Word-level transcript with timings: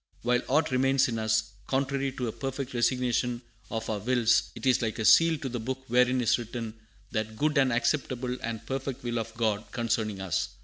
"While 0.23 0.41
aught 0.47 0.71
remains 0.71 1.07
in 1.09 1.19
us 1.19 1.51
contrary 1.67 2.11
to 2.13 2.27
a 2.27 2.31
perfect 2.31 2.73
resignation 2.73 3.43
of 3.69 3.87
our 3.87 3.99
wills, 3.99 4.49
it 4.55 4.65
is 4.65 4.81
like 4.81 4.97
a 4.97 5.05
seal 5.05 5.37
to 5.37 5.47
the 5.47 5.59
book 5.59 5.83
wherein 5.89 6.21
is 6.21 6.39
written 6.39 6.73
'that 7.11 7.37
good 7.37 7.55
and 7.59 7.71
acceptable 7.71 8.35
and 8.41 8.65
perfect 8.65 9.03
will 9.03 9.19
of 9.19 9.31
God' 9.35 9.71
concerning 9.71 10.19
us. 10.19 10.49